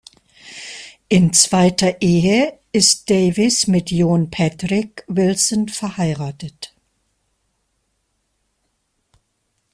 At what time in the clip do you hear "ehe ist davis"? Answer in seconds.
2.01-3.67